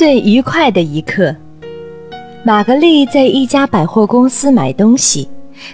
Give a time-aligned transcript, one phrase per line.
[0.00, 1.36] 最愉快的一刻。
[2.42, 5.28] 玛格丽在一家百货公司买东西，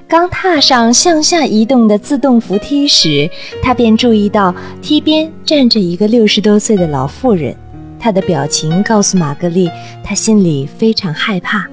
[0.09, 3.31] 刚踏上向下移动的自动扶梯时，
[3.62, 4.53] 她便注意到
[4.83, 7.54] 梯边站着一个六十多岁的老妇人。
[8.01, 9.70] 她的表情告诉玛格丽，
[10.02, 11.64] 她心里非常害怕。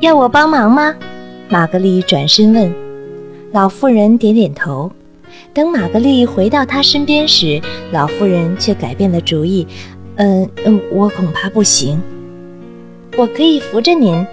[0.00, 0.94] 要我帮忙吗？
[1.50, 2.74] 玛格丽转身问。
[3.52, 4.90] 老妇人点点头。
[5.52, 7.60] 等玛格丽回到她身边时，
[7.92, 9.66] 老妇人却改变了主意。
[10.16, 12.00] 嗯嗯，我恐怕不行。
[13.16, 14.26] 我可以扶着您。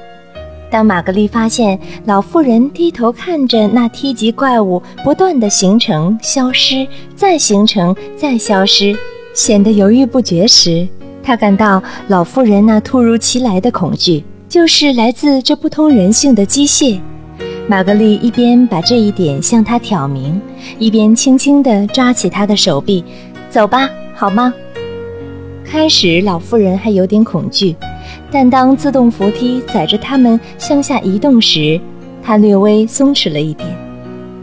[0.69, 8.95] 当玛格丽发现老妇人低头看着那梯级怪物不断的形成、消失、再形成、再消失，
[9.33, 10.87] 显得犹豫不决时，
[11.21, 16.99] 她感到老妇人那突如其来的恐惧，就是来自这不通人性的机械。
[17.67, 20.41] 玛格丽一边把这一点向他挑明，
[20.79, 23.03] 一边轻轻地抓起他的手臂
[23.51, 24.53] ：“走吧，好吗？”
[25.71, 27.73] 开始，老妇人还有点恐惧。
[28.29, 31.79] 但当自动扶梯载着他们向下移动时，
[32.21, 33.69] 她略微松弛了一点。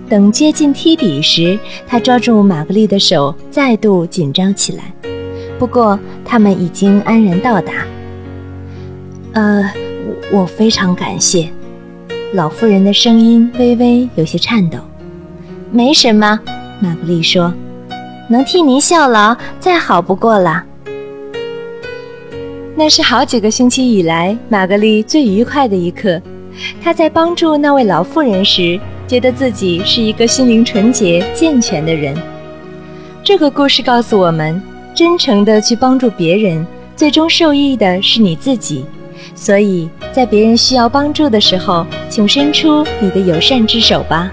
[0.08, 4.84] 等接近梯底时，他抓住玛格丽的手，再度紧张起来。
[5.58, 7.72] 不过，他们已经安然到达。
[9.34, 9.70] 呃，
[10.32, 11.50] 我非常感谢。
[12.32, 14.78] 老妇人的声音微微有些颤抖。
[15.70, 16.40] 没什么，
[16.80, 17.52] 玛格丽说，
[18.30, 20.64] 能替您效劳，再好不过了。
[22.78, 26.22] 那是好几个星期以来玛格丽最愉快的一刻。
[26.80, 32.16] 她在帮助那位老妇人时，觉得自己是一个心灵纯洁、健全的人。
[33.24, 34.62] 这个故事告诉我们：
[34.94, 38.84] 真诚地去帮助别人，最终受益的是你自己。
[39.34, 44.30] 所以在别人需要帮助的时候，请伸出你的友善之手吧。